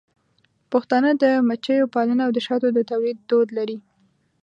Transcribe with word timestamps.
پښتانه 0.71 1.09
د 1.23 1.23
مچیو 1.47 1.91
پالنه 1.95 2.21
او 2.25 2.31
د 2.35 2.39
شاتو 2.47 2.67
د 2.73 2.79
تولید 2.89 3.17
دود 3.29 3.47
لري. 3.57 3.77